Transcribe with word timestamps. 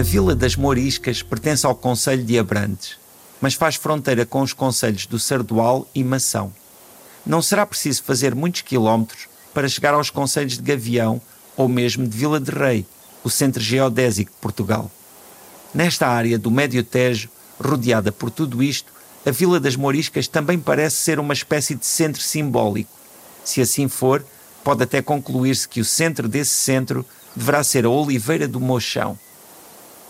A 0.00 0.02
Vila 0.02 0.34
das 0.34 0.56
Moriscas 0.56 1.22
pertence 1.22 1.66
ao 1.66 1.74
Conselho 1.74 2.24
de 2.24 2.38
Abrantes, 2.38 2.96
mas 3.38 3.52
faz 3.52 3.76
fronteira 3.76 4.24
com 4.24 4.40
os 4.40 4.54
conselhos 4.54 5.04
do 5.04 5.18
Sardual 5.18 5.86
e 5.94 6.02
Mação. 6.02 6.50
Não 7.26 7.42
será 7.42 7.66
preciso 7.66 8.02
fazer 8.04 8.34
muitos 8.34 8.62
quilómetros 8.62 9.28
para 9.52 9.68
chegar 9.68 9.92
aos 9.92 10.08
conselhos 10.08 10.56
de 10.56 10.62
Gavião 10.62 11.20
ou 11.54 11.68
mesmo 11.68 12.08
de 12.08 12.16
Vila 12.16 12.40
de 12.40 12.50
Rei, 12.50 12.86
o 13.22 13.28
centro 13.28 13.62
geodésico 13.62 14.30
de 14.30 14.38
Portugal. 14.38 14.90
Nesta 15.74 16.08
área 16.08 16.38
do 16.38 16.50
Médio 16.50 16.82
Tejo, 16.82 17.28
rodeada 17.62 18.10
por 18.10 18.30
tudo 18.30 18.62
isto, 18.62 18.90
a 19.26 19.30
Vila 19.30 19.60
das 19.60 19.76
Moriscas 19.76 20.26
também 20.26 20.58
parece 20.58 20.96
ser 20.96 21.20
uma 21.20 21.34
espécie 21.34 21.74
de 21.74 21.84
centro 21.84 22.22
simbólico. 22.22 22.90
Se 23.44 23.60
assim 23.60 23.86
for, 23.86 24.24
pode 24.64 24.82
até 24.82 25.02
concluir-se 25.02 25.68
que 25.68 25.78
o 25.78 25.84
centro 25.84 26.26
desse 26.26 26.56
centro 26.56 27.04
deverá 27.36 27.62
ser 27.62 27.84
a 27.84 27.90
Oliveira 27.90 28.48
do 28.48 28.58
Mochão. 28.58 29.18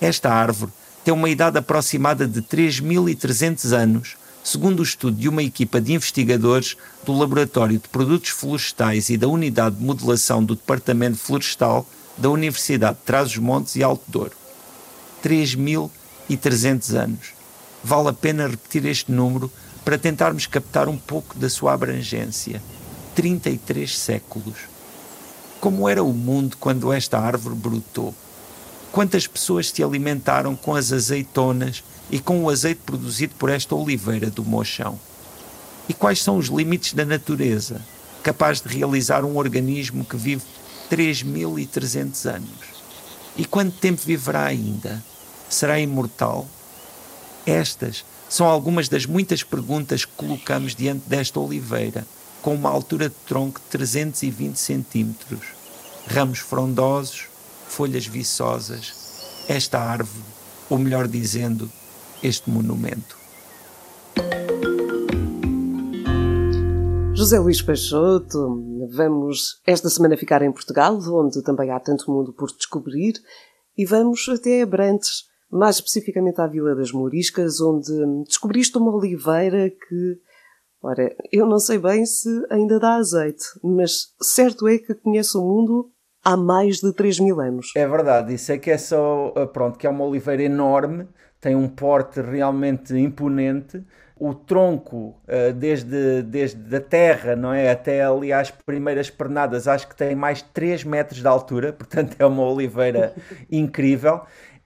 Esta 0.00 0.30
árvore 0.32 0.72
tem 1.04 1.12
uma 1.12 1.28
idade 1.28 1.58
aproximada 1.58 2.26
de 2.26 2.40
3.300 2.40 3.72
anos, 3.72 4.16
segundo 4.42 4.80
o 4.80 4.82
estudo 4.82 5.16
de 5.16 5.28
uma 5.28 5.42
equipa 5.42 5.80
de 5.80 5.92
investigadores 5.92 6.76
do 7.04 7.12
Laboratório 7.12 7.78
de 7.78 7.88
Produtos 7.88 8.30
Florestais 8.30 9.10
e 9.10 9.18
da 9.18 9.28
Unidade 9.28 9.76
de 9.76 9.84
Modelação 9.84 10.42
do 10.42 10.54
Departamento 10.54 11.18
Florestal 11.18 11.86
da 12.16 12.30
Universidade 12.30 12.96
de 12.98 13.04
Trás-os-Montes 13.04 13.76
e 13.76 13.82
Alto 13.82 14.04
Douro. 14.08 14.32
3.300 15.22 16.94
anos. 16.94 17.32
Vale 17.84 18.08
a 18.08 18.12
pena 18.12 18.46
repetir 18.46 18.86
este 18.86 19.12
número 19.12 19.50
para 19.84 19.98
tentarmos 19.98 20.46
captar 20.46 20.88
um 20.88 20.96
pouco 20.96 21.38
da 21.38 21.50
sua 21.50 21.74
abrangência. 21.74 22.62
33 23.14 23.98
séculos. 23.98 24.56
Como 25.60 25.88
era 25.88 26.02
o 26.02 26.12
mundo 26.12 26.56
quando 26.58 26.90
esta 26.92 27.18
árvore 27.18 27.54
brotou? 27.54 28.14
Quantas 28.92 29.24
pessoas 29.24 29.70
se 29.70 29.84
alimentaram 29.84 30.56
com 30.56 30.74
as 30.74 30.92
azeitonas 30.92 31.84
e 32.10 32.18
com 32.18 32.42
o 32.42 32.50
azeite 32.50 32.80
produzido 32.84 33.34
por 33.36 33.48
esta 33.48 33.74
oliveira 33.74 34.28
do 34.28 34.44
Mochão? 34.44 34.98
E 35.88 35.94
quais 35.94 36.20
são 36.20 36.36
os 36.36 36.46
limites 36.46 36.92
da 36.92 37.04
natureza, 37.04 37.80
capaz 38.20 38.60
de 38.60 38.68
realizar 38.68 39.24
um 39.24 39.36
organismo 39.36 40.04
que 40.04 40.16
vive 40.16 40.42
3.300 40.90 42.34
anos? 42.34 42.50
E 43.36 43.44
quanto 43.44 43.78
tempo 43.78 44.02
viverá 44.04 44.44
ainda? 44.44 45.02
Será 45.48 45.78
imortal? 45.78 46.48
Estas 47.46 48.04
são 48.28 48.46
algumas 48.46 48.88
das 48.88 49.06
muitas 49.06 49.44
perguntas 49.44 50.04
que 50.04 50.12
colocamos 50.16 50.74
diante 50.74 51.08
desta 51.08 51.38
oliveira, 51.38 52.04
com 52.42 52.54
uma 52.54 52.70
altura 52.70 53.08
de 53.08 53.14
tronco 53.26 53.60
de 53.60 53.66
320 53.66 54.56
centímetros, 54.56 55.46
ramos 56.06 56.40
frondosos, 56.40 57.29
folhas 57.70 58.04
viçosas, 58.04 59.44
esta 59.48 59.78
árvore, 59.78 60.24
ou 60.68 60.76
melhor 60.76 61.06
dizendo, 61.06 61.70
este 62.20 62.50
monumento. 62.50 63.16
José 67.14 67.38
Luís 67.38 67.62
Peixoto, 67.62 68.88
vamos 68.92 69.60
esta 69.64 69.88
semana 69.88 70.16
ficar 70.16 70.42
em 70.42 70.50
Portugal, 70.50 70.98
onde 71.14 71.42
também 71.42 71.70
há 71.70 71.78
tanto 71.78 72.10
mundo 72.10 72.32
por 72.32 72.50
descobrir, 72.50 73.14
e 73.78 73.86
vamos 73.86 74.28
até 74.28 74.62
Abrantes, 74.62 75.24
mais 75.48 75.76
especificamente 75.76 76.40
à 76.40 76.48
Vila 76.48 76.74
das 76.74 76.90
Moriscas, 76.90 77.60
onde 77.60 77.92
descobriste 78.26 78.76
uma 78.78 78.94
oliveira 78.94 79.70
que, 79.70 80.18
ora, 80.82 81.14
eu 81.30 81.46
não 81.46 81.60
sei 81.60 81.78
bem 81.78 82.04
se 82.04 82.28
ainda 82.50 82.80
dá 82.80 82.96
azeite, 82.96 83.44
mas 83.62 84.08
certo 84.20 84.66
é 84.66 84.76
que 84.76 84.94
conhece 84.94 85.38
o 85.38 85.42
mundo 85.42 85.92
há 86.24 86.36
mais 86.36 86.76
de 86.76 86.92
3 86.92 87.18
mil 87.18 87.40
anos. 87.40 87.72
É 87.76 87.86
verdade, 87.86 88.34
isso 88.34 88.52
é 88.52 88.58
que 88.58 88.70
é 88.70 88.78
só, 88.78 89.32
eh, 89.36 89.46
pronto, 89.46 89.78
que 89.78 89.86
é 89.86 89.90
uma 89.90 90.04
oliveira 90.04 90.42
enorme, 90.42 91.08
tem 91.40 91.54
um 91.54 91.68
porte 91.68 92.20
realmente 92.20 92.94
imponente, 92.94 93.82
o 94.16 94.34
tronco, 94.34 95.18
eh, 95.26 95.52
desde, 95.52 96.22
desde 96.22 96.76
a 96.76 96.80
terra, 96.80 97.34
não 97.34 97.54
é, 97.54 97.70
até 97.70 98.04
ali 98.04 98.32
às 98.32 98.50
primeiras 98.50 99.08
pernadas, 99.08 99.66
acho 99.66 99.88
que 99.88 99.96
tem 99.96 100.14
mais 100.14 100.38
de 100.38 100.50
3 100.50 100.84
metros 100.84 101.20
de 101.20 101.26
altura, 101.26 101.72
portanto 101.74 102.16
é 102.18 102.26
uma 102.26 102.44
oliveira 102.44 103.14
incrível. 103.50 104.20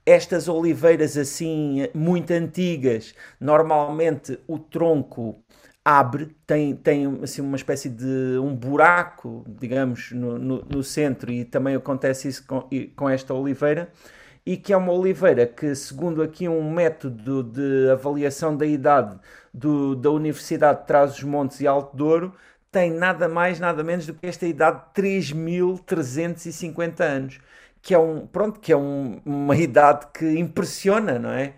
Estas 0.06 0.48
oliveiras 0.48 1.16
assim, 1.16 1.88
muito 1.94 2.30
antigas, 2.32 3.14
normalmente 3.40 4.38
o 4.46 4.58
tronco 4.58 5.43
abre, 5.84 6.34
tem, 6.46 6.74
tem 6.74 7.20
assim, 7.22 7.42
uma 7.42 7.56
espécie 7.56 7.90
de 7.90 8.38
um 8.38 8.54
buraco, 8.56 9.44
digamos, 9.46 10.12
no, 10.12 10.38
no, 10.38 10.64
no 10.64 10.82
centro, 10.82 11.30
e 11.30 11.44
também 11.44 11.74
acontece 11.76 12.28
isso 12.28 12.46
com, 12.46 12.68
com 12.96 13.10
esta 13.10 13.34
oliveira, 13.34 13.92
e 14.46 14.56
que 14.56 14.72
é 14.72 14.76
uma 14.76 14.92
oliveira 14.92 15.46
que, 15.46 15.74
segundo 15.74 16.22
aqui 16.22 16.48
um 16.48 16.70
método 16.70 17.42
de 17.42 17.90
avaliação 17.90 18.56
da 18.56 18.66
idade 18.66 19.18
do, 19.52 19.94
da 19.94 20.10
Universidade 20.10 20.80
de 20.80 20.86
Trás-os-Montes 20.86 21.60
e 21.60 21.66
Alto 21.66 21.96
Douro, 21.96 22.34
tem 22.70 22.90
nada 22.90 23.28
mais, 23.28 23.60
nada 23.60 23.84
menos 23.84 24.06
do 24.06 24.14
que 24.14 24.26
esta 24.26 24.46
idade 24.46 24.82
de 24.94 25.02
3.350 25.02 27.00
anos, 27.00 27.40
que 27.80 27.94
é, 27.94 27.98
um, 27.98 28.26
pronto, 28.26 28.58
que 28.60 28.72
é 28.72 28.76
um, 28.76 29.20
uma 29.24 29.56
idade 29.58 30.06
que 30.12 30.38
impressiona, 30.38 31.18
não 31.18 31.30
é? 31.30 31.54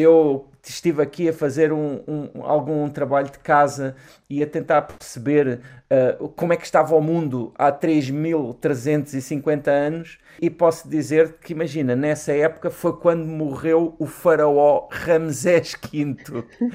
Eu 0.00 0.46
estive 0.62 1.02
aqui 1.02 1.28
a 1.28 1.32
fazer 1.32 1.72
um, 1.72 2.00
um, 2.06 2.30
algum 2.44 2.88
trabalho 2.88 3.28
de 3.30 3.38
casa 3.40 3.96
e 4.30 4.40
a 4.42 4.46
tentar 4.46 4.82
perceber 4.82 5.60
uh, 6.20 6.28
como 6.28 6.52
é 6.52 6.56
que 6.56 6.64
estava 6.64 6.94
o 6.94 7.00
mundo 7.00 7.52
há 7.56 7.72
3.350 7.72 9.66
anos 9.66 10.18
e 10.40 10.48
posso 10.48 10.88
dizer 10.88 11.38
que, 11.40 11.52
imagina, 11.52 11.96
nessa 11.96 12.32
época 12.32 12.70
foi 12.70 12.92
quando 12.92 13.24
morreu 13.24 13.96
o 13.98 14.06
faraó 14.06 14.86
Ramsés 14.88 15.74
V. 15.90 16.16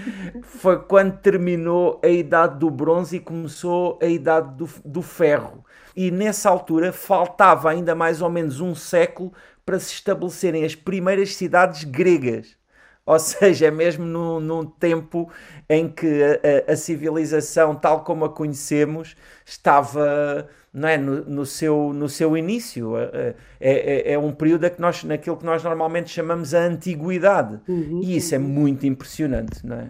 foi 0.44 0.79
quando 0.79 1.19
terminou 1.19 2.01
a 2.03 2.09
idade 2.09 2.59
do 2.59 2.69
bronze 2.69 3.16
e 3.16 3.22
começou 3.22 3.97
a 4.01 4.07
idade 4.07 4.53
do, 4.57 4.69
do 4.84 5.01
ferro. 5.01 5.63
E 5.95 6.11
nessa 6.11 6.50
altura 6.50 6.91
faltava 6.91 7.69
ainda 7.69 7.95
mais 7.95 8.22
ou 8.22 8.29
menos 8.29 8.59
um 8.59 8.75
século 8.75 9.31
para 9.66 9.79
se 9.79 9.94
estabelecerem 9.94 10.66
as 10.66 10.75
primeiras 10.75 11.35
cidades 11.35 11.85
gregas. 11.85 12.61
Ou 13.06 13.19
seja, 13.19 13.68
é 13.68 13.72
mesmo 13.72 14.06
num, 14.06 14.40
num 14.40 14.66
tempo 14.66 15.30
em 15.69 15.90
que 15.90 16.24
a, 16.24 16.69
a, 16.69 16.74
a, 16.74 16.75
civilização, 16.75 17.75
tal 17.75 18.03
como 18.03 18.25
a 18.25 18.30
conhecemos, 18.30 19.16
estava 19.46 20.47
não 20.74 20.90
é, 20.90 20.97
no, 20.97 21.24
no 21.25 21.46
seu, 21.46 21.94
no 21.94 22.09
seu 22.09 22.36
início. 22.36 22.97
É, 22.97 23.36
é, 23.59 24.14
é, 24.14 24.19
um 24.19 24.31
período 24.31 24.68
que 24.72 24.81
nós, 24.81 25.03
naquilo 25.03 25.38
que 25.38 25.46
nós 25.46 25.64
normalmente 25.64 26.09
chamamos 26.09 26.53
a 26.53 26.62
antiguidade. 26.62 27.59
Uhum. 27.68 28.02
E 28.02 28.18
isso 28.18 28.34
é 28.34 28.40
muito 28.40 28.88
impressionante. 28.88 29.66
Não 29.66 29.75
é? 29.75 29.90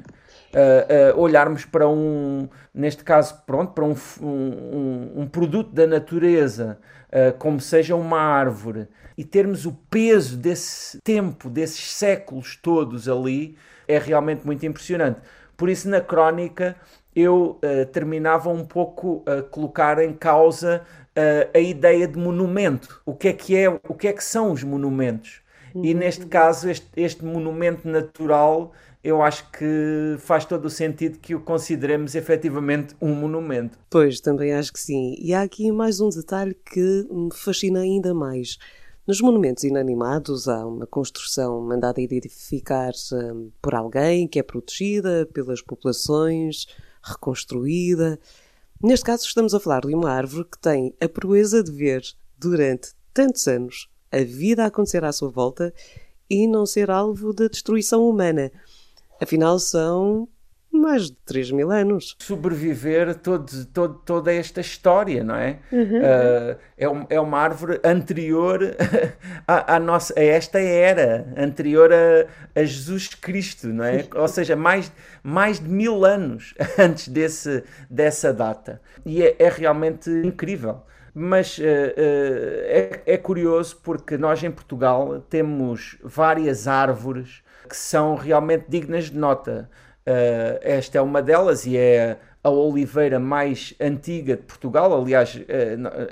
Uh, 0.53 1.15
uh, 1.15 1.19
olharmos 1.19 1.65
para 1.65 1.87
um, 1.87 2.47
neste 2.73 3.03
caso, 3.03 3.41
pronto, 3.45 3.73
para 3.73 3.85
um, 3.85 3.95
um, 4.21 5.21
um 5.21 5.27
produto 5.27 5.73
da 5.73 5.87
natureza, 5.87 6.77
uh, 7.13 7.37
como 7.37 7.61
seja 7.61 7.95
uma 7.95 8.19
árvore, 8.19 8.87
e 9.15 9.23
termos 9.23 9.65
o 9.65 9.71
peso 9.89 10.35
desse 10.35 10.99
tempo, 11.01 11.49
desses 11.49 11.93
séculos 11.93 12.55
todos 12.55 13.07
ali, 13.07 13.55
é 13.87 13.99
realmente 13.99 14.45
muito 14.45 14.65
impressionante. 14.65 15.21
Por 15.55 15.69
isso, 15.69 15.87
na 15.87 16.01
crónica, 16.01 16.75
eu 17.15 17.59
uh, 17.63 17.85
terminava 17.91 18.49
um 18.49 18.65
pouco 18.65 19.23
a 19.27 19.43
colocar 19.43 19.99
em 20.03 20.13
causa 20.13 20.81
uh, 21.15 21.49
a 21.53 21.59
ideia 21.59 22.07
de 22.07 22.17
monumento. 22.17 23.01
O 23.05 23.13
que 23.13 23.27
é 23.27 23.33
que 23.33 23.55
é, 23.55 23.69
o 23.69 23.93
que 23.93 24.07
é 24.07 24.13
que 24.13 24.23
são 24.23 24.51
os 24.51 24.63
monumentos? 24.63 25.41
E 25.75 25.93
uhum. 25.93 25.99
neste 25.99 26.25
caso, 26.25 26.69
este, 26.69 26.87
este 26.95 27.25
monumento 27.25 27.87
natural 27.87 28.73
eu 29.03 29.21
acho 29.21 29.49
que 29.51 30.15
faz 30.19 30.45
todo 30.45 30.65
o 30.65 30.69
sentido 30.69 31.19
que 31.19 31.35
o 31.35 31.41
consideremos 31.41 32.15
efetivamente 32.15 32.95
um 33.01 33.13
monumento. 33.13 33.77
Pois, 33.89 34.21
também 34.21 34.53
acho 34.53 34.71
que 34.71 34.79
sim. 34.79 35.15
E 35.19 35.33
há 35.33 35.41
aqui 35.41 35.69
mais 35.71 35.99
um 35.99 36.07
detalhe 36.09 36.55
que 36.65 37.05
me 37.11 37.29
fascina 37.33 37.81
ainda 37.81 38.13
mais. 38.13 38.57
Nos 39.05 39.19
monumentos 39.19 39.65
inanimados 39.65 40.47
há 40.47 40.65
uma 40.65 40.87
construção 40.87 41.59
mandada 41.59 41.99
edificar 41.99 42.93
um, 43.11 43.51
por 43.61 43.75
alguém 43.75 44.25
que 44.25 44.39
é 44.39 44.43
protegida 44.43 45.27
pelas 45.33 45.61
populações, 45.61 46.65
reconstruída. 47.03 48.17
Neste 48.81 49.05
caso, 49.05 49.25
estamos 49.25 49.53
a 49.53 49.59
falar 49.59 49.81
de 49.81 49.93
uma 49.93 50.09
árvore 50.09 50.47
que 50.49 50.57
tem 50.57 50.95
a 51.01 51.09
proeza 51.09 51.61
de 51.61 51.71
ver 51.73 52.01
durante 52.37 52.93
tantos 53.13 53.45
anos 53.49 53.89
a 54.09 54.23
vida 54.23 54.63
acontecer 54.65 55.03
à 55.03 55.11
sua 55.11 55.29
volta 55.29 55.73
e 56.29 56.47
não 56.47 56.65
ser 56.65 56.89
alvo 56.89 57.33
da 57.33 57.49
destruição 57.49 58.07
humana. 58.07 58.49
Afinal, 59.23 59.57
são 59.57 60.27
mais 60.69 61.05
de 61.05 61.13
3 61.25 61.51
mil 61.51 61.71
anos. 61.71 62.15
Sobreviver 62.19 63.15
todo, 63.15 63.65
todo, 63.67 63.93
toda 64.05 64.33
esta 64.33 64.59
história, 64.59 65.23
não 65.23 65.35
é? 65.35 65.59
Uhum. 65.71 65.99
Uh, 65.99 66.57
é, 66.77 66.89
um, 66.89 67.05
é 67.09 67.19
uma 67.21 67.39
árvore 67.39 67.79
anterior 67.85 68.59
a, 69.47 69.75
a, 69.75 69.79
nossa, 69.79 70.13
a 70.17 70.21
esta 70.21 70.59
era, 70.59 71.31
anterior 71.37 71.91
a, 71.93 72.59
a 72.59 72.65
Jesus 72.65 73.07
Cristo, 73.07 73.67
não 73.67 73.85
é? 73.85 74.05
Ou 74.13 74.27
seja, 74.27 74.57
mais, 74.57 74.91
mais 75.23 75.59
de 75.59 75.69
mil 75.69 76.03
anos 76.03 76.53
antes 76.77 77.07
desse, 77.07 77.63
dessa 77.89 78.33
data. 78.33 78.81
E 79.05 79.23
é, 79.23 79.35
é 79.39 79.49
realmente 79.49 80.09
incrível. 80.09 80.81
Mas 81.13 81.59
uh, 81.59 81.61
uh, 81.61 81.65
é, 81.65 83.01
é, 83.05 83.17
curioso 83.17 83.79
porque 83.83 84.17
nós 84.17 84.43
em 84.43 84.49
Portugal 84.49 85.23
temos 85.29 85.97
várias 86.03 86.67
árvores 86.67 87.43
que 87.69 87.77
são 87.77 88.15
realmente 88.15 88.65
dignas 88.67 89.11
de 89.11 89.17
nota. 89.17 89.69
Uh, 90.07 90.57
esta 90.61 90.97
é 90.97 91.01
uma 91.01 91.21
delas 91.21 91.65
e 91.67 91.77
é 91.77 92.17
a 92.43 92.49
oliveira 92.49 93.19
mais 93.19 93.73
antiga 93.79 94.35
de 94.35 94.41
Portugal, 94.41 94.93
aliás, 94.93 95.39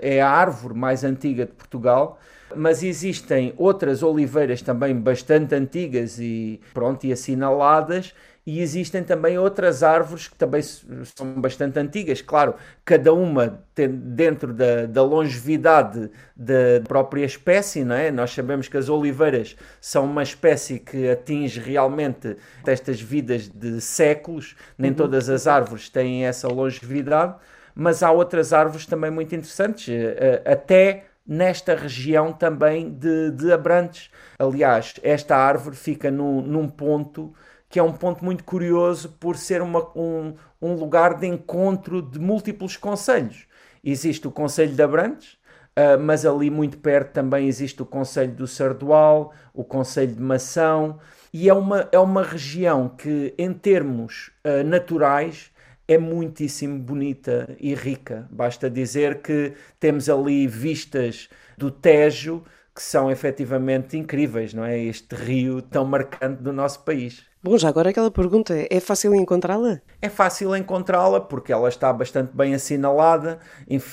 é 0.01 0.21
a 0.21 0.29
árvore 0.29 0.73
mais 0.73 1.03
antiga 1.03 1.45
de 1.45 1.51
Portugal. 1.51 2.17
Mas 2.55 2.83
existem 2.83 3.53
outras 3.57 4.01
oliveiras 4.01 4.61
também 4.61 4.95
bastante 4.95 5.55
antigas 5.55 6.19
e 6.19 6.61
pronto 6.73 7.05
e 7.05 7.11
assinaladas 7.11 8.13
e 8.45 8.59
existem 8.59 9.03
também 9.03 9.37
outras 9.37 9.83
árvores 9.83 10.27
que 10.27 10.35
também 10.35 10.61
são 10.61 11.33
bastante 11.37 11.77
antigas, 11.77 12.21
claro, 12.21 12.55
cada 12.83 13.13
uma 13.13 13.63
dentro 13.75 14.51
da, 14.51 14.87
da 14.87 15.03
longevidade 15.03 16.09
da 16.35 16.81
própria 16.87 17.23
espécie, 17.23 17.83
não 17.83 17.95
é? 17.95 18.09
Nós 18.09 18.31
sabemos 18.31 18.67
que 18.67 18.77
as 18.77 18.89
oliveiras 18.89 19.55
são 19.79 20.05
uma 20.05 20.23
espécie 20.23 20.79
que 20.79 21.07
atinge 21.09 21.59
realmente 21.59 22.35
estas 22.65 22.99
vidas 22.99 23.47
de 23.47 23.79
séculos, 23.79 24.55
nem 24.75 24.89
uhum. 24.89 24.97
todas 24.97 25.29
as 25.29 25.45
árvores 25.45 25.87
têm 25.89 26.25
essa 26.25 26.47
longevidade, 26.47 27.35
mas 27.75 28.01
há 28.01 28.11
outras 28.11 28.53
árvores 28.53 28.87
também 28.87 29.11
muito 29.11 29.35
interessantes, 29.35 29.87
eh, 29.87 30.41
eh, 30.45 30.51
até 30.51 31.05
nesta 31.25 31.75
região 31.75 32.33
também 32.33 32.89
de, 32.89 33.31
de 33.31 33.51
Abrantes. 33.51 34.09
Aliás, 34.37 34.95
esta 35.03 35.37
árvore 35.37 35.75
fica 35.75 36.09
no, 36.09 36.41
num 36.41 36.67
ponto 36.67 37.33
que 37.71 37.79
é 37.79 37.83
um 37.83 37.93
ponto 37.93 38.23
muito 38.23 38.43
curioso 38.43 39.09
por 39.17 39.37
ser 39.37 39.61
uma, 39.61 39.87
um, 39.97 40.35
um 40.61 40.75
lugar 40.75 41.17
de 41.17 41.25
encontro 41.25 42.01
de 42.01 42.19
múltiplos 42.19 42.75
conselhos. 42.75 43.47
Existe 43.81 44.27
o 44.27 44.31
Conselho 44.31 44.75
de 44.75 44.83
Abrantes, 44.83 45.33
uh, 45.79 45.97
mas 45.99 46.25
ali 46.25 46.49
muito 46.49 46.77
perto 46.77 47.13
também 47.13 47.47
existe 47.47 47.81
o 47.81 47.85
Conselho 47.85 48.33
do 48.33 48.45
Sardual, 48.45 49.33
o 49.53 49.63
Conselho 49.63 50.13
de 50.13 50.21
Mação, 50.21 50.99
e 51.33 51.47
é 51.47 51.53
uma, 51.53 51.87
é 51.93 51.97
uma 51.97 52.23
região 52.23 52.89
que, 52.89 53.33
em 53.37 53.53
termos 53.53 54.31
uh, 54.45 54.67
naturais, 54.67 55.49
é 55.87 55.97
muitíssimo 55.97 56.77
bonita 56.77 57.55
e 57.57 57.73
rica. 57.73 58.27
Basta 58.29 58.69
dizer 58.69 59.21
que 59.21 59.53
temos 59.79 60.09
ali 60.09 60.45
vistas 60.45 61.29
do 61.57 61.71
Tejo 61.71 62.43
que 62.75 62.81
são 62.81 63.11
efetivamente 63.11 63.97
incríveis, 63.97 64.53
não 64.53 64.63
é? 64.63 64.77
Este 64.77 65.15
rio 65.15 65.61
tão 65.61 65.85
marcante 65.85 66.41
do 66.41 66.53
nosso 66.53 66.83
país. 66.83 67.30
Bom, 67.43 67.57
já 67.57 67.69
agora 67.69 67.89
aquela 67.89 68.11
pergunta, 68.11 68.53
é 68.69 68.79
fácil 68.79 69.15
encontrá-la? 69.15 69.81
É 69.99 70.09
fácil 70.09 70.55
encontrá-la 70.55 71.19
porque 71.19 71.51
ela 71.51 71.69
está 71.69 71.91
bastante 71.91 72.29
bem 72.37 72.53
assinalada, 72.53 73.39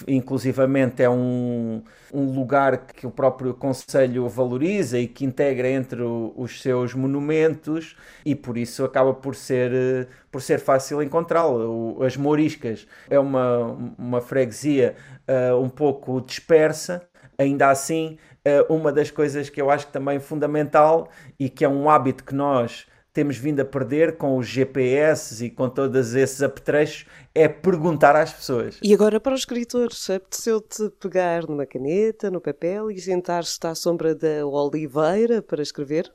inclusivamente 0.07 1.03
é 1.03 1.09
um, 1.09 1.83
um 2.13 2.31
lugar 2.35 2.77
que 2.89 3.07
o 3.07 3.11
próprio 3.11 3.55
Conselho 3.55 4.29
valoriza 4.29 4.99
e 4.99 5.09
que 5.09 5.25
integra 5.25 5.67
entre 5.67 6.03
os 6.03 6.61
seus 6.61 6.93
monumentos 6.93 7.97
e 8.23 8.35
por 8.35 8.59
isso 8.59 8.85
acaba 8.85 9.15
por 9.15 9.35
ser, 9.35 10.09
por 10.31 10.43
ser 10.43 10.61
fácil 10.61 11.03
encontrá-la. 11.03 11.65
As 12.05 12.19
Moriscas 12.19 12.87
é 13.09 13.19
uma, 13.19 13.79
uma 13.97 14.21
freguesia 14.21 14.95
uh, 15.27 15.57
um 15.57 15.71
pouco 15.71 16.21
dispersa, 16.21 17.01
ainda 17.39 17.71
assim, 17.71 18.19
uh, 18.47 18.71
uma 18.71 18.93
das 18.93 19.11
coisas 19.11 19.49
que 19.49 19.59
eu 19.59 19.71
acho 19.71 19.87
que 19.87 19.93
também 19.95 20.19
é 20.19 20.21
fundamental 20.21 21.09
e 21.41 21.49
que 21.49 21.65
é 21.65 21.69
um 21.69 21.89
hábito 21.89 22.25
que 22.25 22.35
nós 22.35 22.87
temos 23.19 23.37
vindo 23.37 23.59
a 23.59 23.65
perder 23.65 24.17
com 24.17 24.37
os 24.37 24.47
GPS 24.47 25.45
e 25.45 25.51
com 25.51 25.69
todos 25.69 26.15
esses 26.15 26.41
apetrechos 26.41 27.05
é 27.35 27.49
perguntar 27.49 28.15
às 28.15 28.33
pessoas. 28.33 28.79
E 28.81 28.95
agora 28.95 29.19
para 29.19 29.35
os 29.35 29.41
escritores, 29.41 30.09
apeteceu-te 30.09 30.89
pegar 31.01 31.43
numa 31.49 31.67
caneta, 31.67 32.31
no 32.31 32.41
papel 32.41 32.93
e 32.93 33.01
sentar-se 33.01 33.59
à 33.65 33.75
sombra 33.75 34.15
da 34.15 34.47
oliveira 34.47 35.43
para 35.43 35.61
escrever? 35.61 36.13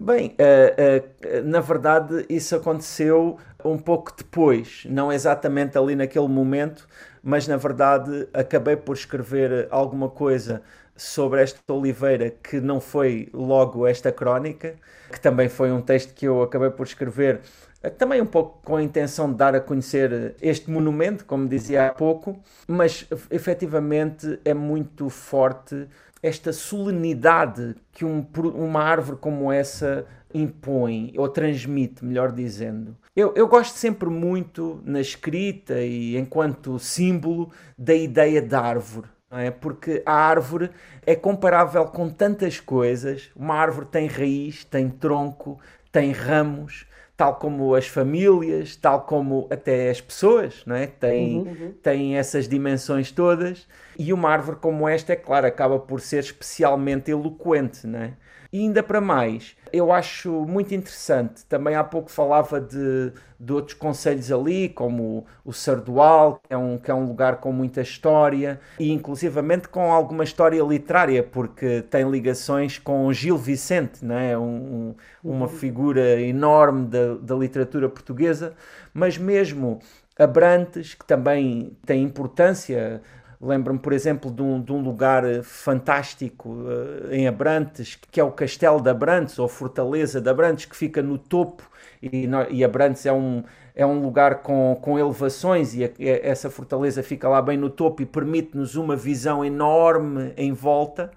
Bem, 0.00 0.34
uh, 0.40 1.38
uh, 1.38 1.44
na 1.44 1.60
verdade 1.60 2.26
isso 2.28 2.56
aconteceu 2.56 3.38
um 3.64 3.78
pouco 3.78 4.12
depois, 4.16 4.86
não 4.90 5.12
exatamente 5.12 5.78
ali 5.78 5.94
naquele 5.94 6.26
momento, 6.26 6.88
mas 7.22 7.46
na 7.46 7.56
verdade 7.56 8.26
acabei 8.34 8.74
por 8.74 8.96
escrever 8.96 9.68
alguma 9.70 10.08
coisa 10.08 10.62
sobre 10.98 11.40
esta 11.40 11.72
oliveira 11.72 12.30
que 12.30 12.60
não 12.60 12.80
foi 12.80 13.28
logo 13.32 13.86
esta 13.86 14.12
crónica, 14.12 14.74
que 15.10 15.20
também 15.20 15.48
foi 15.48 15.72
um 15.72 15.80
texto 15.80 16.12
que 16.12 16.26
eu 16.26 16.42
acabei 16.42 16.68
por 16.70 16.84
escrever 16.84 17.40
eh, 17.82 17.90
também 17.90 18.20
um 18.20 18.26
pouco 18.26 18.60
com 18.62 18.76
a 18.76 18.82
intenção 18.82 19.30
de 19.30 19.38
dar 19.38 19.54
a 19.54 19.60
conhecer 19.60 20.34
este 20.42 20.70
monumento, 20.70 21.24
como 21.24 21.48
dizia 21.48 21.86
há 21.86 21.90
pouco, 21.90 22.38
mas 22.66 23.06
efetivamente 23.30 24.38
é 24.44 24.52
muito 24.52 25.08
forte 25.08 25.86
esta 26.22 26.52
solenidade 26.52 27.76
que 27.92 28.04
um, 28.04 28.26
uma 28.54 28.82
árvore 28.82 29.18
como 29.18 29.52
essa 29.52 30.04
impõe, 30.34 31.14
ou 31.16 31.28
transmite, 31.28 32.04
melhor 32.04 32.32
dizendo. 32.32 32.96
Eu, 33.14 33.32
eu 33.34 33.46
gosto 33.48 33.76
sempre 33.76 34.08
muito 34.08 34.82
na 34.84 35.00
escrita 35.00 35.80
e 35.80 36.16
enquanto 36.16 36.78
símbolo 36.78 37.50
da 37.78 37.94
ideia 37.94 38.42
de 38.42 38.54
árvore 38.54 39.08
não 39.30 39.38
é? 39.38 39.50
Porque 39.50 40.02
a 40.06 40.12
árvore 40.12 40.70
é 41.06 41.14
comparável 41.14 41.84
com 41.86 42.08
tantas 42.08 42.60
coisas. 42.60 43.30
Uma 43.36 43.54
árvore 43.54 43.86
tem 43.86 44.06
raiz, 44.06 44.64
tem 44.64 44.88
tronco, 44.88 45.58
tem 45.92 46.12
ramos, 46.12 46.86
tal 47.16 47.34
como 47.34 47.74
as 47.74 47.88
famílias, 47.88 48.76
tal 48.76 49.02
como 49.02 49.48
até 49.50 49.90
as 49.90 50.00
pessoas, 50.00 50.62
não 50.64 50.76
é? 50.76 50.86
Tem, 50.86 51.38
uhum, 51.38 51.48
uhum. 51.48 51.74
tem 51.82 52.16
essas 52.16 52.48
dimensões 52.48 53.10
todas. 53.10 53.66
E 53.98 54.12
uma 54.12 54.30
árvore 54.30 54.58
como 54.58 54.88
esta, 54.88 55.12
é 55.12 55.16
claro, 55.16 55.46
acaba 55.46 55.78
por 55.78 56.00
ser 56.00 56.20
especialmente 56.20 57.10
eloquente, 57.10 57.86
não 57.86 57.98
é? 57.98 58.12
E 58.50 58.60
ainda 58.60 58.82
para 58.82 59.00
mais, 59.00 59.54
eu 59.70 59.92
acho 59.92 60.30
muito 60.46 60.74
interessante. 60.74 61.44
Também 61.44 61.74
há 61.74 61.84
pouco 61.84 62.10
falava 62.10 62.58
de, 62.58 63.12
de 63.38 63.52
outros 63.52 63.74
conselhos 63.74 64.32
ali, 64.32 64.70
como 64.70 65.26
o 65.44 65.52
Sardual, 65.52 66.40
que 66.42 66.54
é, 66.54 66.56
um, 66.56 66.78
que 66.78 66.90
é 66.90 66.94
um 66.94 67.06
lugar 67.06 67.36
com 67.36 67.52
muita 67.52 67.82
história, 67.82 68.58
e 68.78 68.90
inclusivamente 68.90 69.68
com 69.68 69.92
alguma 69.92 70.24
história 70.24 70.62
literária, 70.62 71.22
porque 71.22 71.82
tem 71.82 72.10
ligações 72.10 72.78
com 72.78 73.12
Gil 73.12 73.36
Vicente, 73.36 74.02
não 74.02 74.16
é? 74.16 74.38
Um, 74.38 74.94
uma 75.22 75.46
uhum. 75.46 75.48
figura 75.48 76.18
enorme 76.18 76.86
da, 76.86 77.16
da 77.20 77.34
literatura 77.34 77.86
portuguesa, 77.86 78.54
mas 78.94 79.18
mesmo 79.18 79.78
Abrantes, 80.18 80.94
que 80.94 81.04
também 81.04 81.76
tem 81.86 82.02
importância 82.02 83.00
Lembro-me, 83.40 83.78
por 83.78 83.92
exemplo, 83.92 84.32
de 84.32 84.42
um, 84.42 84.60
de 84.60 84.72
um 84.72 84.82
lugar 84.82 85.24
eh, 85.24 85.42
fantástico 85.44 86.48
uh, 86.48 87.12
em 87.12 87.28
Abrantes, 87.28 87.96
que 88.10 88.18
é 88.18 88.24
o 88.24 88.32
Castelo 88.32 88.80
de 88.80 88.90
Abrantes, 88.90 89.38
ou 89.38 89.46
Fortaleza 89.46 90.20
de 90.20 90.28
Abrantes, 90.28 90.64
que 90.64 90.76
fica 90.76 91.00
no 91.00 91.16
topo, 91.16 91.62
e, 92.02 92.28
e 92.50 92.64
Abrantes 92.64 93.06
é 93.06 93.12
um, 93.12 93.44
é 93.76 93.86
um 93.86 94.02
lugar 94.02 94.42
com, 94.42 94.76
com 94.82 94.98
elevações, 94.98 95.72
e 95.72 95.84
a, 95.84 95.90
essa 96.00 96.50
fortaleza 96.50 97.00
fica 97.00 97.28
lá 97.28 97.40
bem 97.40 97.56
no 97.56 97.70
topo 97.70 98.02
e 98.02 98.06
permite-nos 98.06 98.74
uma 98.74 98.96
visão 98.96 99.44
enorme 99.44 100.32
em 100.36 100.52
volta. 100.52 101.12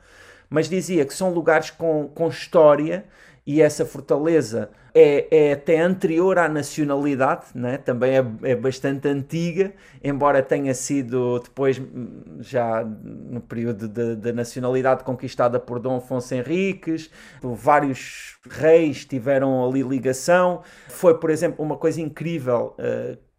Mas 0.47 0.69
dizia 0.69 1.05
que 1.05 1.13
são 1.15 1.33
lugares 1.33 1.71
com, 1.71 2.07
com 2.13 2.27
história, 2.27 3.05
e 3.45 3.61
essa 3.61 3.85
fortaleza 3.85 4.69
é, 4.93 5.49
é 5.49 5.53
até 5.53 5.79
anterior 5.79 6.37
à 6.37 6.47
nacionalidade, 6.47 7.45
né? 7.55 7.77
também 7.77 8.17
é, 8.17 8.25
é 8.43 8.55
bastante 8.55 9.07
antiga, 9.07 9.73
embora 10.03 10.43
tenha 10.43 10.73
sido 10.73 11.39
depois, 11.39 11.81
já 12.39 12.83
no 12.83 13.41
período 13.41 13.87
da 13.87 14.31
nacionalidade 14.31 15.03
conquistada 15.03 15.59
por 15.59 15.79
Dom 15.79 15.97
Afonso 15.97 16.35
Henriques, 16.35 17.09
vários 17.41 18.37
reis 18.49 19.05
tiveram 19.05 19.67
ali 19.67 19.81
ligação. 19.81 20.61
Foi, 20.87 21.17
por 21.17 21.29
exemplo, 21.29 21.63
uma 21.63 21.77
coisa 21.77 22.01
incrível. 22.01 22.75
Uh, 22.77 23.31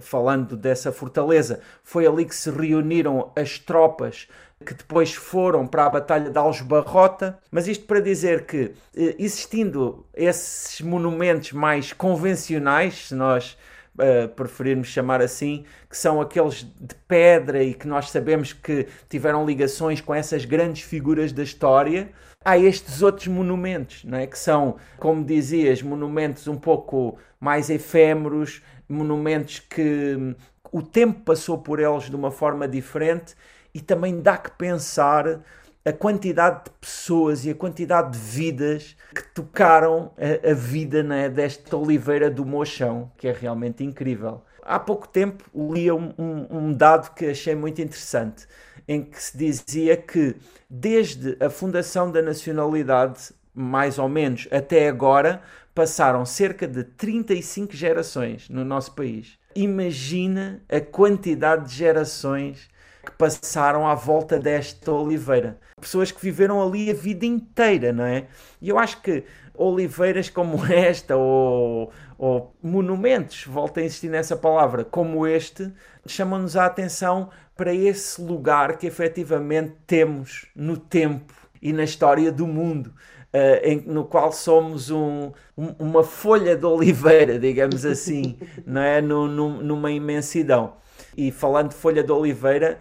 falando 0.00 0.56
dessa 0.56 0.90
fortaleza, 0.90 1.60
foi 1.82 2.06
ali 2.06 2.24
que 2.24 2.34
se 2.34 2.50
reuniram 2.50 3.30
as 3.36 3.58
tropas 3.58 4.26
que 4.62 4.74
depois 4.74 5.12
foram 5.12 5.66
para 5.66 5.86
a 5.86 5.90
Batalha 5.90 6.30
de 6.30 6.38
Aljubarrota, 6.38 7.38
mas 7.50 7.68
isto 7.68 7.84
para 7.84 8.00
dizer 8.00 8.46
que, 8.46 8.72
eh, 8.96 9.16
existindo 9.18 10.06
esses 10.14 10.80
monumentos 10.80 11.52
mais 11.52 11.92
convencionais, 11.92 13.08
se 13.08 13.14
nós 13.14 13.56
uh, 13.96 14.28
preferirmos 14.28 14.88
chamar 14.88 15.20
assim, 15.20 15.64
que 15.88 15.96
são 15.96 16.20
aqueles 16.20 16.62
de 16.62 16.94
pedra 17.06 17.62
e 17.62 17.74
que 17.74 17.86
nós 17.86 18.10
sabemos 18.10 18.52
que 18.52 18.86
tiveram 19.08 19.44
ligações 19.44 20.00
com 20.00 20.14
essas 20.14 20.44
grandes 20.44 20.82
figuras 20.82 21.32
da 21.32 21.42
história, 21.42 22.10
há 22.44 22.58
estes 22.58 23.02
outros 23.02 23.28
monumentos, 23.28 24.04
não 24.04 24.18
é? 24.18 24.26
que 24.26 24.38
são, 24.38 24.76
como 24.98 25.24
dizias, 25.24 25.82
monumentos 25.82 26.48
um 26.48 26.56
pouco 26.56 27.18
mais 27.38 27.70
efêmeros, 27.70 28.62
monumentos 28.88 29.60
que 29.60 30.16
hum, 30.18 30.34
o 30.70 30.82
tempo 30.82 31.20
passou 31.20 31.58
por 31.58 31.78
eles 31.78 32.04
de 32.04 32.16
uma 32.16 32.30
forma 32.30 32.66
diferente 32.66 33.34
e 33.74 33.80
também 33.80 34.20
dá 34.20 34.36
que 34.36 34.50
pensar 34.52 35.40
a 35.84 35.92
quantidade 35.92 36.64
de 36.64 36.70
pessoas 36.80 37.44
e 37.44 37.50
a 37.50 37.54
quantidade 37.54 38.12
de 38.12 38.18
vidas 38.18 38.96
que 39.14 39.22
tocaram 39.34 40.12
a, 40.16 40.50
a 40.50 40.54
vida 40.54 41.02
né, 41.02 41.28
desta 41.28 41.76
Oliveira 41.76 42.30
do 42.30 42.46
Mochão, 42.46 43.10
que 43.16 43.26
é 43.26 43.32
realmente 43.32 43.82
incrível. 43.82 44.42
Há 44.62 44.78
pouco 44.78 45.08
tempo 45.08 45.44
li 45.72 45.90
um, 45.90 46.14
um, 46.16 46.46
um, 46.50 46.72
dado 46.72 47.12
que 47.14 47.26
achei 47.26 47.54
muito 47.54 47.82
interessante. 47.82 48.46
em 48.86 49.02
que 49.02 49.20
se 49.20 49.36
dizia 49.36 49.96
que 49.96 50.36
desde 50.70 51.36
a 51.40 51.50
fundação 51.50 52.10
da 52.10 52.22
nacionalidade, 52.22 53.32
mais 53.52 53.98
ou 53.98 54.08
menos, 54.08 54.46
até 54.52 54.88
agora, 54.88 55.42
passaram 55.74 56.24
cerca 56.24 56.66
de 56.68 56.84
35 56.84 57.74
gerações 57.74 58.48
no 58.48 58.64
nosso 58.64 58.94
país. 58.94 59.38
Imagina 59.54 60.62
a 60.68 60.80
quantidade 60.80 61.68
de 61.68 61.74
gerações 61.74 62.70
que 63.04 63.12
passaram 63.12 63.86
à 63.86 63.94
volta 63.94 64.38
desta 64.38 64.92
oliveira. 64.92 65.58
Pessoas 65.80 66.12
que 66.12 66.22
viveram 66.22 66.62
ali 66.62 66.90
a 66.90 66.94
vida 66.94 67.26
inteira, 67.26 67.92
não 67.92 68.04
é? 68.04 68.26
E 68.60 68.68
eu 68.68 68.78
acho 68.78 69.00
que 69.02 69.24
oliveiras 69.54 70.28
como 70.28 70.64
esta, 70.70 71.16
ou, 71.16 71.92
ou 72.16 72.54
monumentos, 72.62 73.44
volto 73.46 73.78
a 73.78 73.82
insistir 73.82 74.08
nessa 74.08 74.36
palavra, 74.36 74.84
como 74.84 75.26
este, 75.26 75.72
chamam-nos 76.06 76.56
a 76.56 76.66
atenção 76.66 77.30
para 77.56 77.74
esse 77.74 78.20
lugar 78.20 78.78
que 78.78 78.86
efetivamente 78.86 79.74
temos 79.86 80.46
no 80.54 80.76
tempo 80.76 81.32
e 81.60 81.72
na 81.72 81.84
história 81.84 82.32
do 82.32 82.46
mundo. 82.46 82.92
Uh, 83.34 83.64
em, 83.64 83.80
no 83.86 84.04
qual 84.04 84.30
somos 84.30 84.90
um, 84.90 85.32
um, 85.56 85.68
uma 85.78 86.04
folha 86.04 86.54
de 86.54 86.66
oliveira, 86.66 87.38
digamos 87.40 87.86
assim, 87.86 88.36
não 88.66 88.82
é? 88.82 89.00
No, 89.00 89.26
no, 89.26 89.62
numa 89.62 89.90
imensidão. 89.90 90.74
E 91.16 91.30
falando 91.30 91.70
de 91.70 91.74
folha 91.74 92.02
de 92.02 92.12
oliveira, 92.12 92.78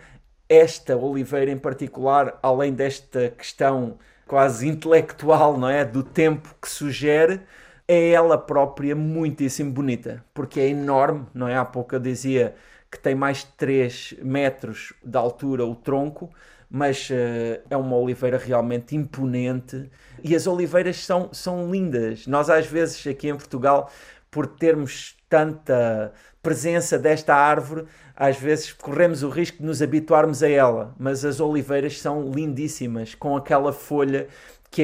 esta 0.48 0.96
oliveira 0.96 1.52
em 1.52 1.58
particular, 1.58 2.38
além 2.42 2.74
desta 2.74 3.30
questão 3.30 3.98
quase 4.28 4.68
intelectual, 4.68 5.58
não 5.58 5.70
é? 5.70 5.84
Do 5.84 6.04
tempo 6.04 6.56
que 6.62 6.70
sugere, 6.70 7.42
é 7.88 8.12
ela 8.12 8.38
própria 8.38 8.96
muitíssimo 8.96 9.72
bonita, 9.72 10.24
porque 10.34 10.60
é 10.60 10.70
enorme, 10.70 11.26
não 11.34 11.48
é? 11.48 11.56
Há 11.58 11.66
pouco 11.66 11.96
eu 11.96 12.00
dizia 12.00 12.56
que 12.90 13.00
tem 13.00 13.16
mais 13.16 13.40
de 13.40 13.48
3 13.58 14.16
metros 14.22 14.94
de 15.04 15.18
altura 15.18 15.66
o 15.66 15.76
tronco, 15.76 16.30
mas 16.70 17.10
uh, 17.10 17.62
é 17.70 17.76
uma 17.76 17.98
oliveira 17.98 18.38
realmente 18.38 18.96
imponente 18.96 19.90
e 20.24 20.34
as 20.34 20.48
oliveiras 20.48 21.04
são, 21.04 21.30
são 21.34 21.70
lindas. 21.70 22.26
Nós, 22.28 22.50
às 22.50 22.66
vezes, 22.66 23.06
aqui 23.06 23.28
em 23.28 23.36
Portugal, 23.36 23.92
por 24.32 24.48
termos 24.48 25.16
tanta 25.30 26.14
presença 26.42 26.98
desta 26.98 27.36
árvore, 27.36 27.86
às 28.16 28.38
vezes 28.38 28.72
corremos 28.74 29.22
o 29.24 29.30
risco 29.30 29.58
de 29.58 29.66
nos 29.66 29.82
habituarmos 29.82 30.42
a 30.42 30.50
ela, 30.50 30.96
mas 30.98 31.24
as 31.24 31.40
oliveiras 31.40 32.00
são 32.00 32.32
lindíssimas, 32.32 33.14
com 33.14 33.36
aquela 33.36 33.72
folha 33.72 34.28
que 34.72 34.82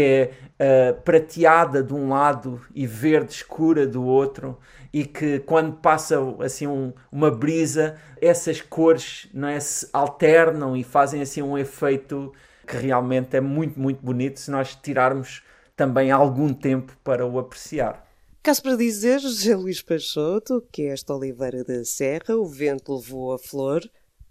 é 0.60 0.92
uh, 0.92 1.01
prateada 1.01 1.82
de 1.82 1.94
um 1.94 2.10
lado 2.10 2.62
e 2.75 2.86
verde 2.86 3.32
escura 3.32 3.88
do 3.88 4.04
outro, 4.04 4.60
e 4.92 5.06
que 5.06 5.39
quando 5.39 5.77
passa 5.77 6.18
assim 6.39 6.68
um, 6.68 6.92
uma 7.12 7.32
brisa, 7.32 7.96
essas 8.22 8.62
cores 8.62 9.30
não 9.34 9.48
é, 9.48 9.60
se 9.60 9.88
alternam 9.94 10.75
e 10.75 10.84
fazem 10.84 11.22
assim 11.22 11.42
um 11.42 11.58
efeito 11.58 12.34
que 12.68 12.75
realmente 12.75 13.38
é 13.38 13.42
muito, 13.42 13.80
muito 13.80 14.04
bonito 14.04 14.39
se 14.39 14.51
nós 14.51 14.75
tirarmos 14.75 15.42
também 15.75 16.12
algum 16.12 16.54
tempo 16.54 16.92
para 17.04 17.25
o 17.25 17.39
apreciar. 17.39 18.07
Caso 18.48 18.63
para 18.63 18.77
dizer, 18.77 19.20
José 19.20 19.54
Luís 19.58 19.82
Peixoto, 19.82 20.66
que 20.72 20.84
esta 20.84 21.13
oliveira 21.13 21.66
da 21.66 21.84
Serra, 21.84 22.38
o 22.38 22.46
vento 22.46 22.96
levou 22.96 23.34
a 23.34 23.38
flor, 23.38 23.82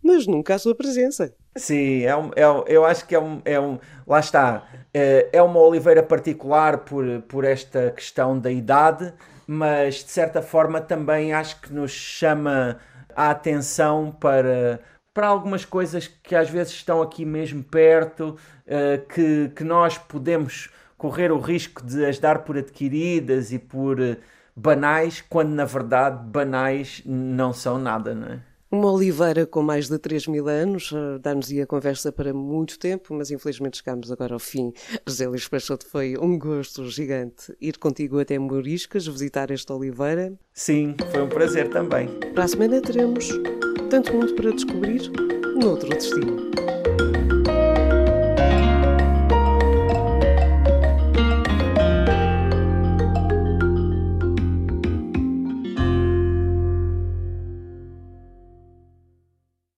mas 0.03 0.27
nunca 0.27 0.55
a 0.55 0.59
sua 0.59 0.75
presença. 0.75 1.35
Sim, 1.55 2.01
é 2.01 2.17
um, 2.17 2.31
é 2.35 2.49
um, 2.49 2.65
eu 2.67 2.87
acho 2.87 3.07
que 3.07 3.15
é 3.15 3.21
um, 3.21 3.43
é 3.45 3.61
um. 3.61 3.79
Lá 4.07 4.19
está. 4.19 4.67
É, 4.95 5.29
é 5.35 5.43
uma 5.43 5.61
oliveira 5.61 6.03
particular 6.03 6.79
por, 6.79 7.05
por 7.29 7.45
esta 7.45 7.91
questão 7.91 8.39
da 8.39 8.51
idade, 8.51 9.13
mas 9.47 9.97
de 9.97 10.11
certa 10.11 10.41
forma 10.41 10.81
também 10.81 11.35
acho 11.35 11.61
que 11.61 11.71
nos 11.71 11.91
chama 11.91 12.79
a 13.15 13.29
atenção 13.29 14.17
para, 14.19 14.81
para 15.13 15.27
algumas 15.27 15.67
coisas 15.67 16.09
que 16.09 16.35
às 16.35 16.49
vezes 16.49 16.73
estão 16.73 17.03
aqui 17.03 17.27
mesmo 17.27 17.63
perto, 17.63 18.35
uh, 18.67 19.07
que, 19.13 19.51
que 19.55 19.63
nós 19.63 19.99
podemos 19.99 20.71
correr 20.97 21.31
o 21.31 21.39
risco 21.39 21.85
de 21.85 22.05
as 22.05 22.19
dar 22.19 22.41
por 22.41 22.57
adquiridas 22.57 23.53
e 23.53 23.59
por 23.59 24.01
uh, 24.01 24.17
banais, 24.55 25.23
quando 25.29 25.51
na 25.51 25.65
verdade 25.65 26.25
banais 26.29 27.03
não 27.05 27.53
são 27.53 27.79
nada, 27.79 28.15
não 28.15 28.29
é? 28.29 28.41
Uma 28.69 28.91
oliveira 28.91 29.47
com 29.47 29.63
mais 29.63 29.89
de 29.89 29.97
3 29.97 30.27
mil 30.27 30.49
anos, 30.49 30.93
eh, 30.93 31.19
dá-nos-ia 31.21 31.65
conversa 31.67 32.11
para 32.11 32.35
muito 32.35 32.77
tempo, 32.81 33.15
mas 33.15 33.31
infelizmente 33.31 33.79
chegamos 33.79 34.11
agora 34.11 34.35
ao 34.35 34.41
fim. 34.41 34.73
Luís 35.29 35.47
Peixoto, 35.47 35.87
foi 35.87 36.17
um 36.19 36.37
gosto 36.37 36.85
gigante 36.91 37.57
ir 37.61 37.79
contigo 37.79 38.19
até 38.19 38.37
Moriscas, 38.39 39.07
visitar 39.07 39.53
esta 39.53 39.73
oliveira. 39.73 40.33
Sim, 40.53 40.97
foi 41.13 41.23
um 41.23 41.29
prazer 41.29 41.71
também. 41.71 42.09
Para 42.35 42.45
a 42.45 42.49
semana 42.49 42.81
teremos 42.83 43.29
tanto 43.89 44.13
mundo 44.13 44.35
para 44.35 44.51
descobrir 44.51 45.13
noutro 45.55 45.89
destino. 45.89 46.51